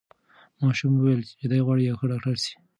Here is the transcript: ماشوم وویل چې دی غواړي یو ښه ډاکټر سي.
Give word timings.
ماشوم 0.61 0.93
وویل 0.95 1.21
چې 1.39 1.45
دی 1.51 1.59
غواړي 1.65 1.81
یو 1.85 1.97
ښه 1.99 2.05
ډاکټر 2.11 2.35
سي. 2.43 2.53